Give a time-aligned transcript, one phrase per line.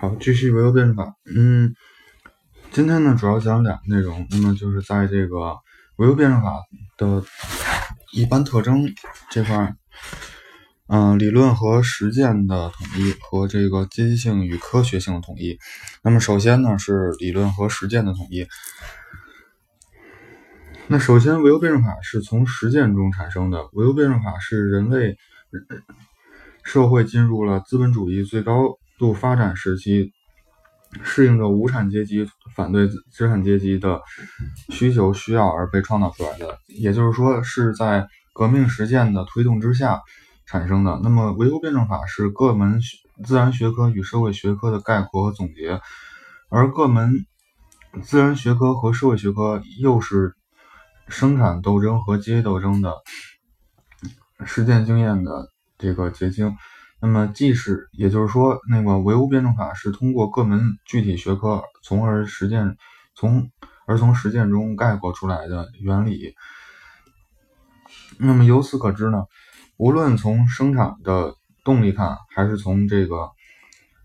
[0.00, 1.14] 好，继续唯物辩证法。
[1.36, 1.74] 嗯，
[2.72, 5.58] 今天呢主要讲两个内容，那么就是在这个
[5.96, 6.54] 唯物辩证法
[6.96, 7.22] 的
[8.14, 8.94] 一般特征
[9.28, 9.74] 这块，
[10.86, 15.58] 嗯，理论和实践的统一和这个阶级性与科学性的统一。
[16.02, 18.46] 那么首先呢是理论和实践的统一。
[20.86, 23.68] 那首先，唯物辩证法是从实践中产生的。
[23.74, 25.18] 唯物辩证法是人类
[26.64, 28.79] 社会进入了资本主义最高。
[29.00, 30.12] 度发展时期，
[31.02, 34.02] 适应着无产阶级反对资产阶级的
[34.68, 40.02] 需求需要而被创造出来的，也就是说是在革命实践的推动之下
[40.44, 41.00] 产生的。
[41.02, 42.78] 那么，唯物辩证法是各门
[43.24, 45.80] 自然学科与社会学科的概括和总结，
[46.50, 47.24] 而各门
[48.02, 50.34] 自然学科和社会学科又是
[51.08, 52.94] 生产斗争和阶级斗争的
[54.44, 55.48] 实践经验的
[55.78, 56.54] 这个结晶。
[57.02, 62.76] 那么，即使也就是说，那个唯物辩证法是通过各门具体学科，从而实践，
[63.14, 63.50] 从
[63.86, 66.34] 而从实践中概括出来的原理。
[68.18, 69.24] 那么由此可知呢，
[69.78, 71.34] 无论从生产的
[71.64, 73.30] 动力看，还是从这个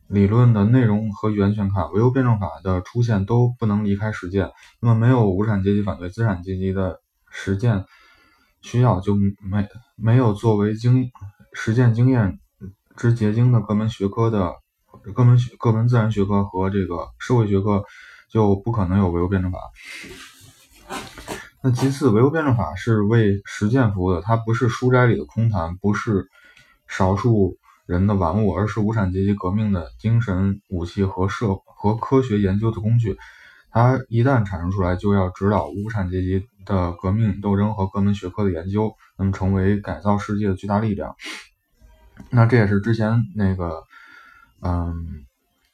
[0.08, 4.52] 理论的内容和源泉看，唯物辩证法的出现都不能离开实践。
[4.80, 7.84] 那么没有无产阶级反对资产阶级的实践
[8.62, 11.12] 需要，就没没有作为经
[11.52, 12.40] 实践经验。
[12.96, 14.56] 之结晶的各门学科的
[15.14, 17.84] 各门学各门自然学科和这个社会学科
[18.30, 19.60] 就不可能有唯物辩证法。
[21.62, 26.30] 那其次，唯物辩证法是为实践服务的，它不是书斋里的空谈，不是
[26.88, 33.18] 少数人的玩物，而是无产阶级革命的精神武器和社和科学研究的工具。
[33.72, 41.16] 它一旦产生出来，就要指导无产阶级的革命斗争和各门学科的研究，那么成为改造世界的巨大力量。
[42.30, 43.84] 那这也是之前那个，
[44.62, 45.26] 嗯，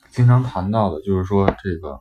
[0.10, 2.00] 经常谈到的，就是说这个，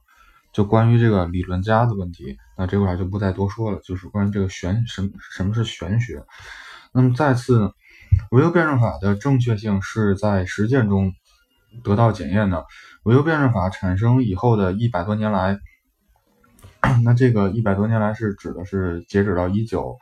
[0.52, 2.36] 就关于这个理论家的问题。
[2.56, 6.24] 那这块就不再多说了，就是关于这个玄什什么是玄学。
[6.92, 7.72] 那么再次，
[8.30, 11.12] 唯物辩证法的正确性是在实践中
[11.84, 12.64] 得到检验的。
[13.04, 15.58] 唯物辩证法产生以后的一百多年来，
[17.04, 19.96] 那这个一百多年来是指的是截止到一九，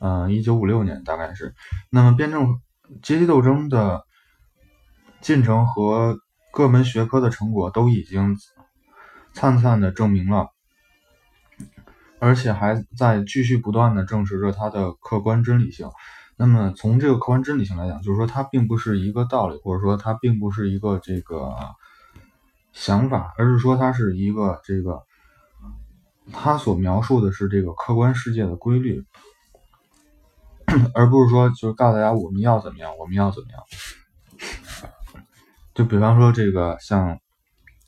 [0.00, 1.54] 嗯，一九五六年大概是。
[1.90, 2.60] 那么辩证。
[3.00, 4.04] 阶级斗争的
[5.20, 6.18] 进程和
[6.52, 8.36] 各门学科的成果都已经
[9.32, 10.50] 灿灿的证明了，
[12.18, 15.88] 而且还在继续不断的证实着它的客观真理性。
[16.36, 21.54] 那么从这个客观真理性来讲，就是说它并不是一个道理，或者说它并不是一个这个
[22.72, 25.02] 想法，而是说它是一个这个
[26.32, 29.04] 它所描述的是这个客观世界的规律。
[30.94, 33.62] 而不是说，就是告诉大家我们要怎么样，我们要怎么样。
[35.74, 37.18] 就比方说这个，像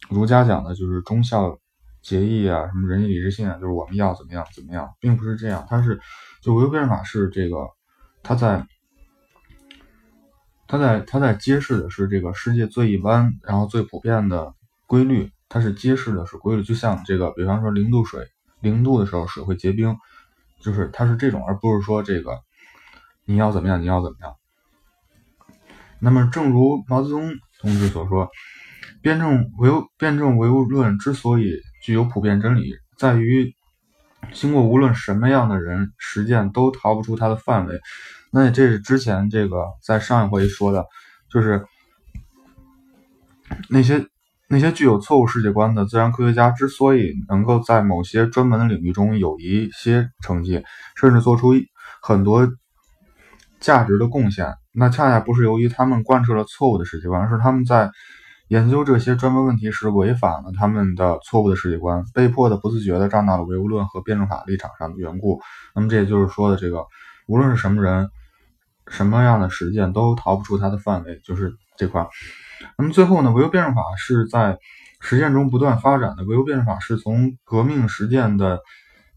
[0.09, 1.59] 儒家讲的，就是忠孝
[2.03, 5.67] 节义啊，什么仁义礼智信啊，就是我们要怎么样怎么样，并不是这样。
[5.69, 6.01] 它是，
[6.43, 7.57] 就唯物辩证法是这个，
[8.23, 8.67] 它在，
[10.67, 14.55] 它在，它在揭示的是这个世界最一般，然后最普遍的
[14.87, 15.31] 规律。
[15.49, 18.27] 它是揭示的是规律，就像这个，比方说零度水，
[18.61, 19.97] 零度的时候水会结冰，
[20.61, 22.41] 就是它是这种，而不是说这个。
[23.27, 23.81] 你要怎么样？
[23.81, 24.35] 你要怎么样？
[26.01, 28.29] 那么，正如毛泽东同志所说，
[29.01, 31.51] 辩证唯物辩证唯物论之所以
[31.83, 33.55] 具有普遍真理，在于
[34.33, 37.81] 经过无论什么样的人实践，都逃不出它的范围。
[38.31, 40.85] 那这是之前这个在上一回说的，
[41.31, 41.65] 就是
[43.71, 44.07] 那些
[44.49, 50.63] 那些具有错误世界观的自然科学家之所以能够在某些专门的领域中有一些成绩，
[50.97, 51.55] 甚至做出
[52.03, 52.47] 很多。
[53.65, 57.91] 价值的贡献，那恰恰不是由于他们贯彻了错误的世界观，而是他们在
[58.49, 65.41] 研究这些专门问题时违反了他们的错误的世界观，被迫的不自觉的站到了唯物论和辩证法立场上的缘故。
[65.75, 66.85] 那么这也就是说的这个，
[67.27, 68.11] 无论是什么人，
[68.87, 72.07] 什么样的实践都逃不出它的范围，就是这块。
[72.77, 74.59] 那么最后呢，唯物辩证法是在
[75.01, 78.61] 实践中不断发展的，唯物辩证法是从革命实践的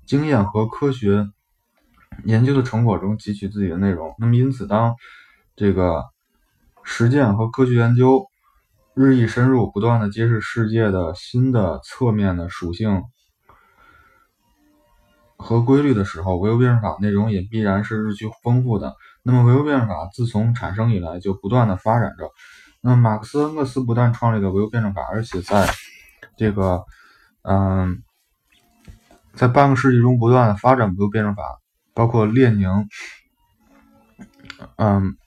[0.05, 1.27] 经验和科学。
[2.25, 4.95] 研究的成果中汲取自己的内容，那么因此，当
[5.55, 6.03] 这个
[6.83, 8.27] 实践和科学研究
[8.93, 13.03] 日益深入，不断的揭示世界的新的侧面的属性
[15.35, 18.95] 和规律的时候，唯物辩证法内容也必然是日趋丰富的。
[19.21, 22.31] 那么，唯物辩证法自从产生以来就不断的发展着。
[22.81, 25.67] 那么，马克思恩格斯不但创立了唯物辩证法，而且在
[26.35, 26.83] 这个
[27.43, 28.01] 嗯，
[29.33, 31.43] 在半个世纪中不断的发展唯物辩证法。
[31.97, 32.69] 包括列宁，
[34.75, 35.17] 嗯，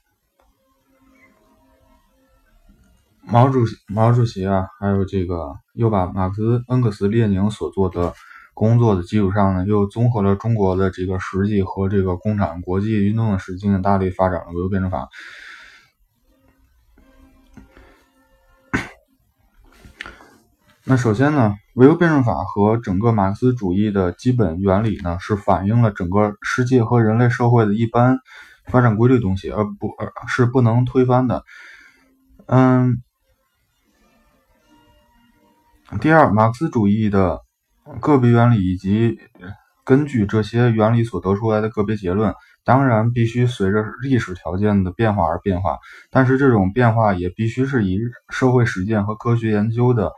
[3.23, 8.13] 毛主席毛主席啊，还有这个又把马克思、恩格斯、列宁所做的
[8.53, 15.09] 工作的基础上呢，又综合了中国的这个实际和这个共产国际运动的实际，大力发展了唯物辩证法。
[20.83, 28.17] 那首先呢，唯物辩证法和整个马克思主义的基本原理呢，是反映了整个世界和人类社会的一般
[28.65, 31.43] 发展规律东西，而不而是不能推翻的。
[32.47, 33.03] 嗯，
[36.01, 37.41] 第二，马克思主义的
[37.99, 39.19] 个别原理以及
[39.85, 42.33] 根据这些原理所得出来的个别结论，
[42.65, 45.77] 当然必须随着历史条件的变化而变化，
[46.09, 47.99] 但是这种变化也必须是以
[48.29, 50.11] 社会实践和科学研究的。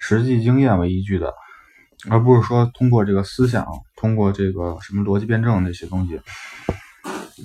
[0.00, 1.32] 实际经验为依据的，
[2.10, 3.64] 而不是说通过这个思想，
[3.94, 6.20] 通过这个什么逻辑辩证那些东西。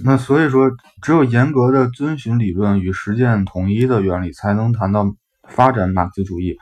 [0.04, 0.72] 那所以说，
[1.02, 5.06] 只有严格的遵循理论与实践统一的原理，才能谈到
[5.48, 6.58] 发展马克思主义。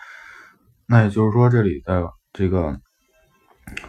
[0.86, 2.80] 那也就是说，这里的这个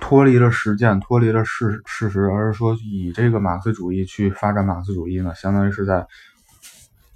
[0.00, 6.06] 脱离了实践，脱离了事事实，而是说以这个马克思主义去发展马克思主义呢，相当于是在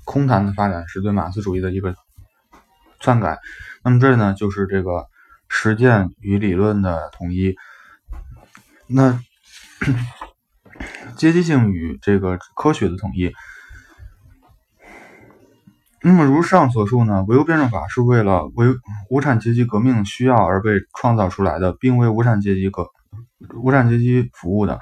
[0.04, 1.94] 空谈的发展，是对马克思主义的一个
[3.00, 3.38] 篡改。
[3.82, 5.06] 那么这呢，就是这个
[5.48, 7.54] 实践与理论的统一。
[8.86, 9.20] 那
[11.16, 13.32] 阶级性与这个科学的统一。
[16.02, 18.66] 那么如上所述呢，唯物辩证法是为了为
[19.10, 22.88] 无产阶级革命需要而被创造出来的，并为无产阶级革
[23.54, 24.80] 无产阶级服务的。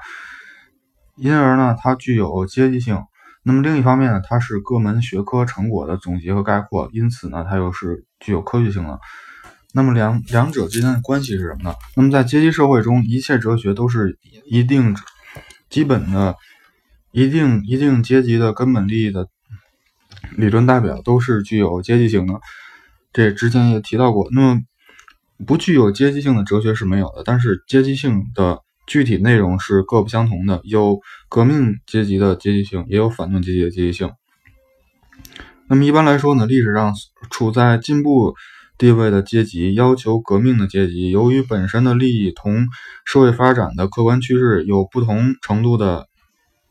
[1.15, 3.03] 因而呢，它具有阶级性。
[3.47, 8.99] 那么另一方面呢，它是各门学科成果的总结和概括，因此呢，它又是具有科学性的。
[9.71, 11.73] 那么两两者之间的关系是什么呢？
[11.95, 14.93] 那么在阶级社会中，一切哲学都是一定
[15.69, 16.35] 基本的、
[17.13, 19.29] 一定一定阶级的根本利益的
[20.35, 22.41] 理论代表，都是具有阶级性的。
[23.13, 24.27] 这之前也提到过。
[24.33, 24.61] 那么
[25.45, 28.61] 不具有阶级性的哲学是没有的，但是阶级性的。
[28.87, 34.11] 具体内容是各不相同的，有革命阶级的阶级性，也有反动阶级的阶级性。
[35.67, 36.95] 那么一般来说呢，历史上
[37.29, 38.33] 处在进步
[38.77, 42.67] 地位的阶级，要求革命的阶级，由于本身的利益同
[43.03, 46.07] 社会发展的客观趋势有不同程度的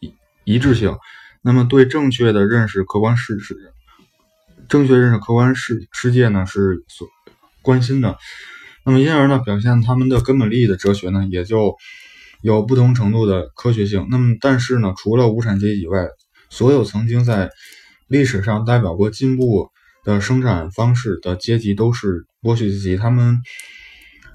[0.01, 0.15] 一
[0.45, 0.97] 一致性，
[1.43, 3.75] 那么对正确的认识客观事实，
[4.71, 7.07] 正确认识客观世世界呢是所
[7.61, 8.17] 关心的。
[8.85, 11.77] 那么因而呢，表现他们的根本利益的哲学呢，也就。
[12.47, 14.07] 有不同程度的科学性。
[14.09, 16.07] 那么，但是呢，除了无产阶级以外，
[16.49, 17.51] 所有曾经在
[18.07, 19.71] 历史上代表过进步
[20.05, 22.97] 的生产方式的阶级都是剥削阶级。
[22.97, 23.41] 他们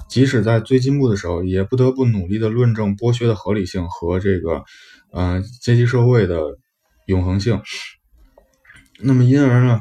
[0.09, 4.65] 即使在最进步的时候，也不得不努力的论证剥削的合理性和这个
[5.13, 6.41] 呃阶级社会的
[7.05, 7.61] 永恒性。
[8.99, 9.79] 那么，因而呢，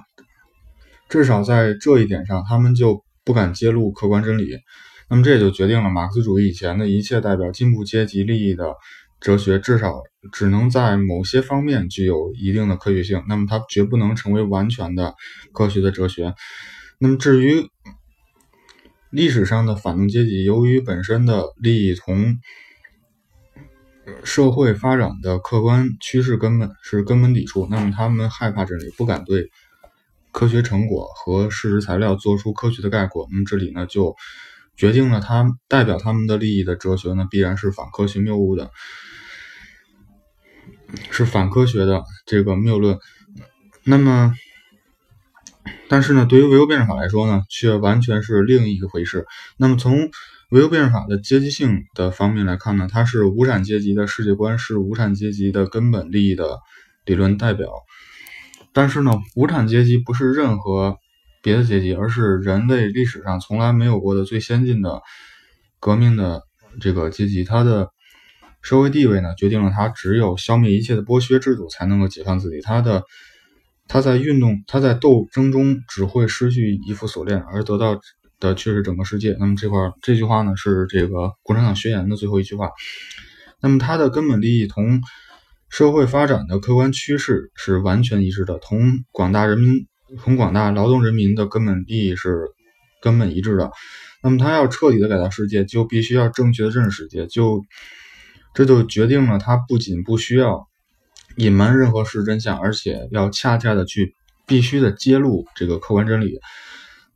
[1.09, 4.56] 至少在这一点上，他们就不敢揭露客观真理。
[5.11, 8.77] 那么这也就决定了马克思主义以前的一切代表进步阶级利益的
[9.21, 10.01] 哲学，至少
[10.33, 13.25] 只能在某些方面具有一定的科学性。
[13.29, 15.17] 那么它绝不能成为完全的
[15.53, 16.33] 科学的哲学。
[17.01, 17.69] 那么至于
[19.11, 22.39] 历史上的反动阶级，由于本身的利益同
[24.23, 29.51] 社会发展的客观趋势根本是根本抵触，那么他们害怕真理，不敢对
[30.31, 33.27] 科学成果和事实材料做出科学的概括。
[33.33, 34.15] 那么这里呢就。
[34.81, 38.71] 决定了他代表他们的利益的哲学呢，必然是反科学谬误的，
[41.11, 42.99] 是反科学的这个谬论。
[43.85, 44.35] 那么，
[45.90, 49.26] 但是呢，对于唯物辩证法来说呢，却完全是另一回事。
[49.59, 50.11] 那么，从
[50.49, 56.59] 唯物辩证法的阶级性的方面来看呢，它是无产阶级的世界观，是无产阶级的根本利益的
[57.04, 57.71] 理论代表。
[58.73, 60.97] 但是呢，无产阶级不是任何。
[61.42, 65.00] 别的阶级，而是人类历史上从来没有过的最先进的
[65.78, 66.42] 革命的
[66.80, 67.88] 这个阶级，他的
[68.62, 72.61] 社会地位呢，决定了他只有消灭一切的剥削制度，才能够解放自己。
[72.61, 73.02] 他的
[73.88, 77.99] 他在运动，他在斗争中只会失去一副锁链，而得到
[78.38, 79.35] 的却是整个世界。
[79.40, 82.70] 那么这块这句话呢，是这个共产党宣言的最后一句话。
[83.61, 85.00] 那么它的根本利益同
[85.68, 89.87] 社会发展的客观趋势是完全一致的，同广大人民。
[90.19, 92.49] 同广大劳动人民的根本利益是
[93.00, 93.71] 根本一致的。
[94.23, 97.26] 那么，他要彻底的改造世界，就必须要正确的认识世界。
[97.26, 97.64] 就
[98.55, 100.69] 这就决定了，他不仅不需要
[101.37, 104.14] 隐瞒任何事实真相，而且要恰恰的去
[104.47, 106.38] 必须的揭露这个客观真理。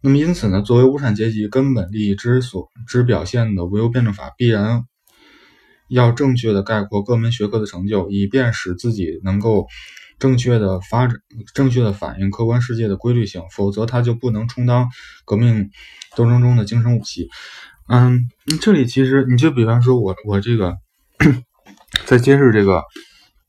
[0.01, 4.85] 那么，因此呢，作为无产阶级根本利益之所之表现的唯物辩证法，必然
[5.89, 9.67] 要正确的概括各门学科的成就，以便使自己能够。
[10.25, 11.19] 正确的发展、
[11.52, 14.88] 正确的反映客观世界的规律性，否则它就不能充当
[15.26, 15.69] 革命
[16.16, 17.28] 斗争中的精神武器。
[17.88, 18.31] 嗯，
[18.62, 20.78] 这里其实你就比方说，我我这个
[22.07, 22.83] 在揭示这个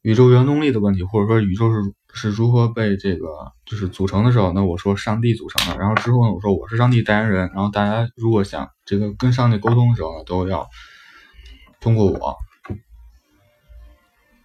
[0.01, 1.79] 宇宙原动力的问题，或者说宇宙是
[2.13, 3.25] 是如何被这个
[3.65, 10.67] 就是组成的时候，那我说上帝组成的，然后之后呢，我说我是上帝代言人，然后大家如果想这个跟上帝沟通的时候呢，都要
[11.79, 12.35] 通过我。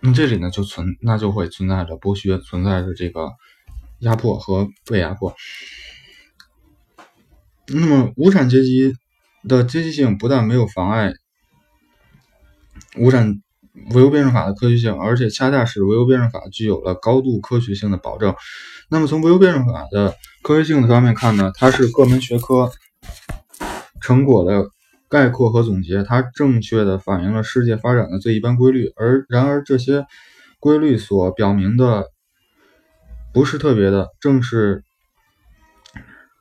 [0.03, 3.33] 那这里呢就存，那就会存在着剥削，存在着这个
[3.99, 5.35] 压迫和被压迫。
[7.67, 8.95] 那么无产阶级
[9.47, 11.13] 的阶级性不但没有妨碍
[12.97, 13.41] 无产
[13.93, 18.35] 唯物辩证法的科学性，而且恰恰使唯物辩证法具有了高度科学性的保证。
[18.89, 22.73] 那么从唯物辩证法的科学性的方面看呢，它是各门学科
[24.01, 24.71] 成果的。
[25.11, 30.07] 概括和总结，它正确的反映了世界发展的最一般规律，而然而这些
[30.61, 32.07] 规律所表明的
[33.35, 34.85] 不是特别的，正是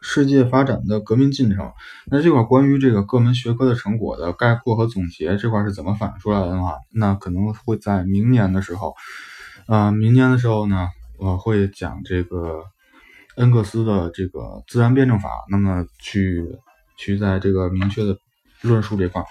[0.02, 1.72] 世界发展的革命进程。
[2.06, 8.94] 那这块关于这个各门学科的成果的概括和总结这块是怎么反映出来的话，那可能会在明年的时候，
[9.66, 12.64] 啊，明年的时候呢，我会讲这个
[13.38, 16.46] 恩格斯的这个自然辩证法，那么去
[16.96, 18.16] 去在这个明确的。
[18.62, 19.24] 论述这块，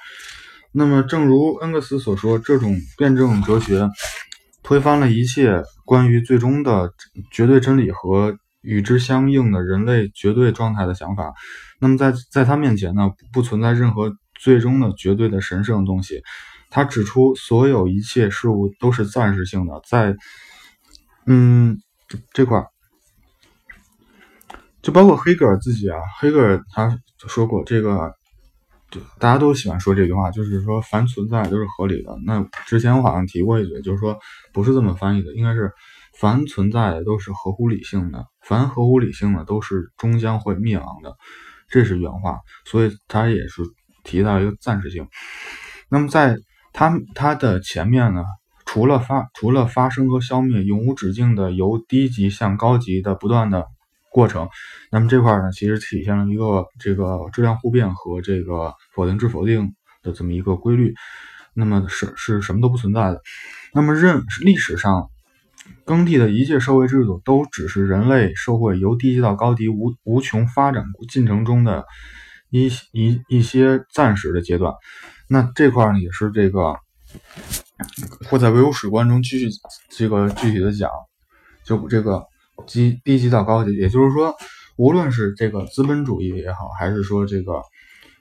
[0.72, 3.88] 那么正如恩格斯所说，这种辩证哲学
[4.62, 6.92] 推翻了一切关于最终的
[7.30, 11.32] 绝对真理和与之相应的人类绝对状态的想法。
[11.80, 16.22] 那么在在他面前呢，不存在任何最终的绝对的神圣的东西。
[16.70, 19.80] 他指出，所有一切事物都是暂时性的。
[19.88, 20.16] 在
[21.26, 21.78] 嗯
[22.32, 22.66] 这块儿，
[24.82, 28.17] 就包括黑格尔自己啊，黑格尔他说过这个。
[28.90, 32.18] 对，大家都喜欢说这句话，就是说凡存在都是合理的。
[32.24, 34.18] 那之前我好像提过一嘴，就是说
[34.52, 35.70] 不是这么翻译的，应该是
[36.18, 41.16] 凡存在的都是合乎理性的，凡合乎理性的都是终将会灭亡的，
[41.68, 42.38] 这是原话。
[42.64, 43.62] 所以他也是
[44.04, 45.06] 提到一个暂时性。
[45.90, 46.38] 那么在
[46.72, 48.24] 他他的前面呢，
[48.64, 53.66] 除了发除了发生和消灭，永无止境的由低级向高级的不断的。
[54.18, 54.48] 过程，
[54.90, 60.92] 那么这块呢，其实体现了一个这个质量互变和这个否定之否定的这么一个规律。
[61.54, 63.22] 那么是是什么都不存在的。
[63.72, 65.08] 那么任历史上
[65.84, 71.86] 耕地的一切社会制度，都只是人类社会由低级到高级无无穷发展进程中的
[72.50, 74.74] 一一一些暂时的阶段。
[75.28, 76.74] 那这块呢，也是这个
[78.28, 79.48] 会在唯物史观中继续
[79.90, 80.90] 这个具体的讲，
[81.62, 82.26] 就这个。
[82.66, 84.34] 低低级到高级，也就是说，
[84.76, 87.62] 无论是这个资本主义也好，还是说这个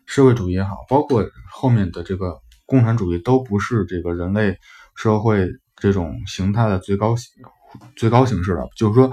[0.05, 4.57] 社会主义也好，包括后面的这个共产主义，都不是这个人类
[4.95, 7.15] 社会这种形态的最高
[7.95, 8.67] 最高形式了。
[8.75, 9.11] 就是说，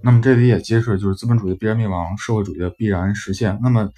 [0.00, 3.58] 那么这里也揭示，就是资本主义必然灭亡，社会主义的必然实现。
[3.62, 3.90] 那么，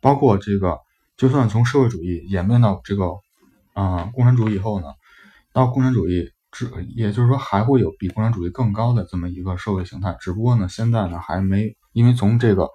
[0.00, 0.78] 包括这个，
[1.16, 3.06] 就算从社会主义演变到这个
[3.74, 4.86] 啊共产主义以后呢，
[5.52, 6.30] 到共产主义。
[6.52, 6.66] 这
[6.96, 12.68] 也就是说，还会有比共产主义更高的这么一个社会形态，只不过呢，现在呢还没，因为从这个，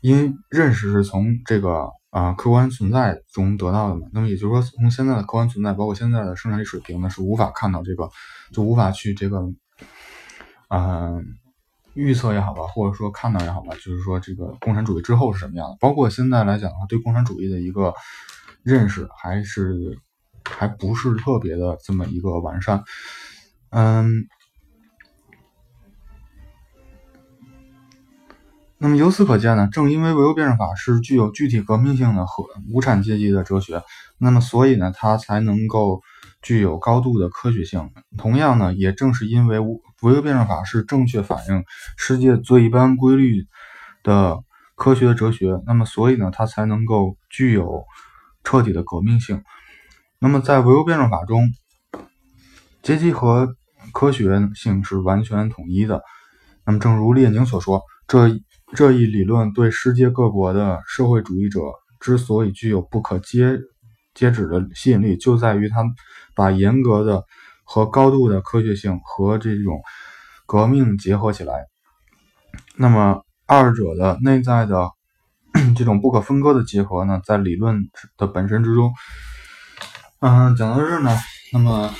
[0.00, 8.10] 因为认识是从这个啊客观存在中得到的嘛，那么也就是说，从现在的客观存在，包括现在的生产力水平呢，是无法看到这个，
[8.52, 9.40] 就无法去这个，
[10.68, 11.24] 嗯，
[11.94, 17.94] 预测也好吧，或者说看到也好吧，就是说这个共产主义之后是什么样的，包括现在来讲的话，对共产主义的一个
[18.64, 19.96] 认识还是。
[20.44, 22.82] 还不是特别的这么一个完善，
[23.70, 24.26] 嗯，
[28.78, 33.82] 那么由此可见呢，正因为唯物辩证法是具有具体革命性的和无产阶级的哲学，
[34.18, 36.00] 那么所以呢，它才能够
[36.42, 37.90] 具有高度的科学性。
[38.16, 41.64] 同样呢，也正是因为唯物辩证法是正确反映
[41.96, 43.46] 世界最一般规律
[44.02, 44.38] 的
[44.76, 47.84] 科学哲学，那么所以呢，它才能够具有
[48.44, 49.42] 彻底的革命性。
[50.20, 51.48] 那么，在唯物辩证法中，
[52.82, 53.54] 阶级和
[53.92, 56.02] 科学性是完全统一的。
[56.66, 58.28] 那么，正如列宁所说，这
[58.74, 61.60] 这一理论对世界各国的社会主义者
[62.00, 63.60] 之所以具有不可接
[64.12, 65.84] 接止的吸引力，就在于他
[66.34, 67.22] 把严格的
[67.62, 69.80] 和高度的科学性和这种
[70.46, 71.66] 革命结合起来。
[72.76, 74.90] 那么，二者的内在的
[75.78, 78.92] 这种不可分割的结合呢，在理论的本身之中。
[80.20, 81.16] 嗯，讲到这儿呢，
[81.52, 81.94] 那么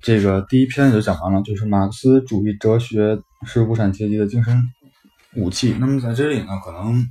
[0.00, 4.62] 这个第一篇也就讲完了，就是马克思主义哲学是无产阶级的精神
[5.34, 5.74] 武器。
[5.80, 7.04] 那么在这里呢，可能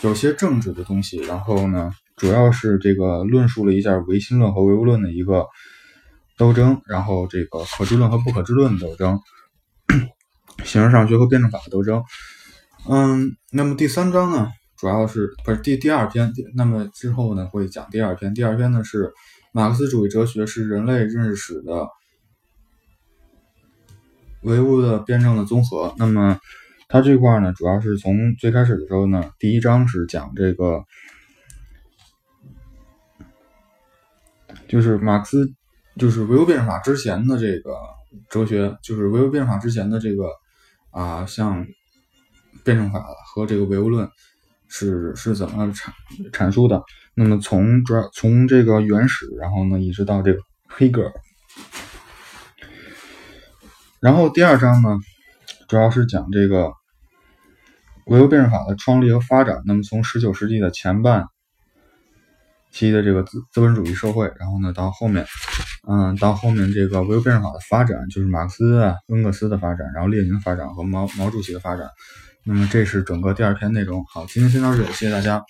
[0.00, 5.46] 有些政治的东西，然后呢，主要是这个论述了一下唯心论和唯物论的一个
[6.38, 9.20] 斗争，然后这个可知论和不可知论的斗争，
[10.64, 12.02] 形而上学和辩证法的斗争。
[12.88, 16.32] 嗯，那么第三章呢，主要是不是第第二篇？
[16.54, 18.34] 那么之后呢会讲第二篇。
[18.34, 19.12] 第二篇呢是
[19.52, 21.88] 马克思主义哲学是人类认识史的
[24.42, 25.94] 唯物的辩证的综合。
[25.96, 26.38] 那么
[26.88, 30.84] 它这块呢，主要是从最开始的时候呢，第一章是讲这个，
[34.68, 35.52] 就是马克思，
[35.98, 37.76] 就是唯物辩证法之前的这个
[38.30, 40.30] 哲学，就是唯物辩证法之前的这个
[40.90, 41.66] 啊，像。
[42.64, 43.00] 辩证法
[43.32, 44.10] 和这个唯物论
[44.68, 45.90] 是是怎么阐
[46.32, 46.82] 阐述的？
[47.14, 51.12] 那么从主要从这个原始，然后呢一直到这个黑格尔，
[54.00, 54.98] 然后第二章呢
[55.68, 56.72] 主要是讲这个
[58.06, 59.62] 唯物辩证法的创立和发展。
[59.64, 61.24] 那么从十九世纪的前半
[62.70, 65.24] 期的这个资资本主义社会，然后呢到后面，
[65.88, 71.88] 嗯，到后面这个唯物辩证法的发展，就是马克思、啊、恩格斯的发展，然后列宁的发展和毛毛主席的发展。
[72.48, 74.04] 那么这是整个第二篇内容。
[74.06, 75.44] 好，今天先到这里，谢谢大家。